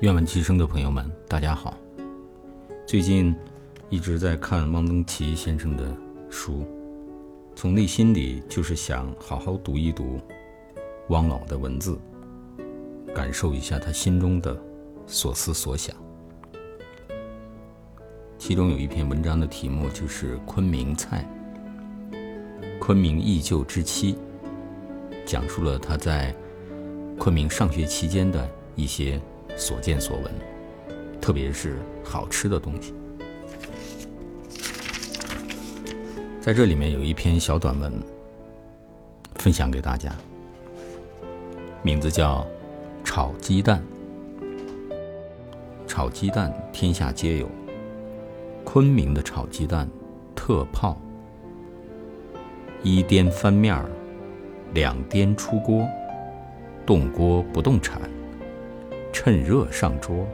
[0.00, 1.76] 愿闻其声的朋友们，大家好。
[2.86, 3.34] 最近
[3.90, 5.94] 一直在看汪曾祺先生的
[6.30, 6.64] 书，
[7.54, 10.18] 从内心里就是想好好读一读
[11.08, 11.98] 汪老的文字，
[13.14, 14.58] 感受一下他心中的
[15.06, 15.94] 所思所想。
[18.38, 21.28] 其中有一篇文章的题目就是《昆明菜》，
[22.78, 24.16] 昆明忆旧之妻，
[25.26, 26.34] 讲述了他在
[27.18, 29.20] 昆明上学期间的一些。
[29.56, 30.32] 所见所闻，
[31.20, 32.94] 特别是好吃的东西。
[36.40, 37.92] 在这里面有一篇小短文，
[39.34, 40.14] 分享给大家，
[41.82, 42.46] 名字叫
[43.04, 43.82] 《炒鸡蛋》。
[45.86, 47.46] 炒鸡蛋天下皆有，
[48.64, 49.86] 昆明的炒鸡蛋
[50.34, 50.98] 特泡：
[52.82, 53.90] 一颠翻面儿，
[54.72, 55.86] 两颠出锅，
[56.86, 58.00] 动锅不动铲。
[59.12, 60.26] 趁热上桌，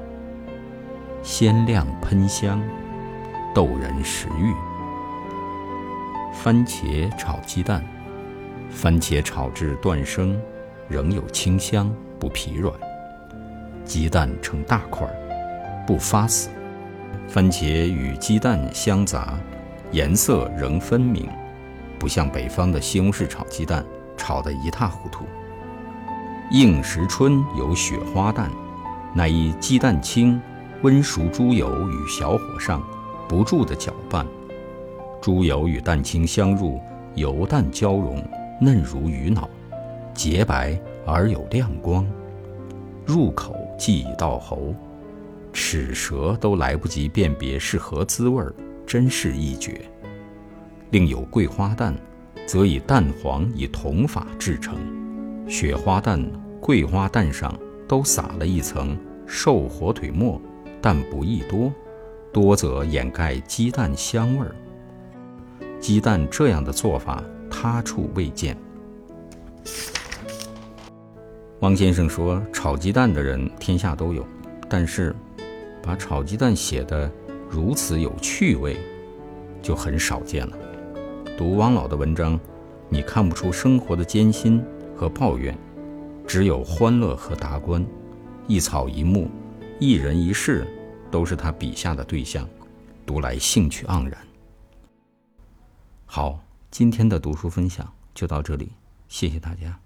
[1.23, 2.63] 鲜亮喷香，
[3.55, 4.53] 逗人食欲。
[6.35, 7.83] 番茄炒鸡蛋，
[8.71, 10.39] 番茄炒至断生，
[10.89, 12.73] 仍有清香，不疲软。
[13.85, 15.09] 鸡蛋成大块，
[15.87, 16.51] 不发死。
[17.27, 19.39] 番茄与鸡蛋相杂，
[19.93, 21.27] 颜色仍分明，
[21.99, 23.85] 不像北方的西红柿炒鸡蛋，
[24.17, 25.25] 炒得一塌糊涂。
[26.51, 28.51] 应时春有雪花蛋。
[29.15, 30.39] 乃以鸡蛋清、
[30.83, 32.83] 温熟猪油与小火上
[33.27, 34.27] 不住地搅拌，
[35.23, 36.79] 猪油与蛋清相入，
[37.15, 38.23] 油蛋交融，
[38.61, 39.49] 嫩如鱼脑，
[40.13, 42.07] 洁白而有亮光，
[43.07, 44.75] 入口即已到喉，
[45.51, 48.45] 齿舌都来不及辨别是何滋味，
[48.87, 49.81] 真是一绝。
[50.91, 51.95] 另有桂花蛋，
[52.47, 54.79] 则以蛋黄以铜法制成，
[55.49, 56.25] 雪花蛋、
[56.61, 57.55] 桂花蛋上。
[57.89, 60.43] 都撒了一层瘦火腿末，
[60.83, 61.73] 但不宜多，
[62.33, 64.57] 多则掩盖鸡蛋香味儿。
[65.79, 68.57] 鸡蛋这样的做法，他处未见。
[71.61, 74.27] 汪先生说：“炒鸡蛋的人天下都有，
[74.69, 75.15] 但是
[75.81, 77.09] 把炒鸡蛋写得
[77.49, 78.77] 如此有趣味，
[79.63, 80.59] 就很少见了。
[81.37, 82.39] 读汪老的文章，
[82.89, 84.63] 你看不出生活的艰辛
[84.97, 85.57] 和抱怨。”
[86.27, 87.87] 只有欢乐和达观，
[88.49, 89.31] 一草一木，
[89.79, 90.67] 一人一事，
[91.09, 92.49] 都是他笔下的对象，
[93.07, 94.19] 读来兴趣盎然。
[96.05, 98.73] 好，今天的读书分享就到这里，
[99.07, 99.79] 谢谢大家。